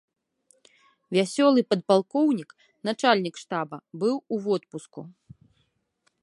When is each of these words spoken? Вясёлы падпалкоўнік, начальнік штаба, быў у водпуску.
Вясёлы 1.17 1.61
падпалкоўнік, 1.73 2.49
начальнік 2.89 3.35
штаба, 3.43 3.77
быў 4.05 4.15
у 4.35 4.41
водпуску. 4.49 5.01